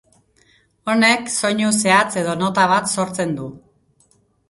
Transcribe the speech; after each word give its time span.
Honek, 0.93 1.29
soinu 1.35 1.71
zehatz 1.83 2.09
edo 2.25 2.37
nota 2.43 2.69
bat 2.75 2.93
sortzen 2.97 3.41
du. 3.41 3.55